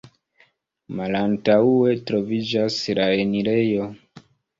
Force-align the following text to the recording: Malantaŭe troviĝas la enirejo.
Malantaŭe 0.99 1.93
troviĝas 2.11 2.79
la 3.01 3.05
enirejo. 3.25 3.87